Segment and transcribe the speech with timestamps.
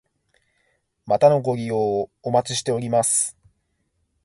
[1.05, 3.37] またのご利用お待ちしております。